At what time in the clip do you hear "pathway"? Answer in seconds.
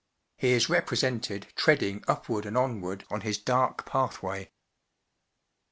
3.85-4.49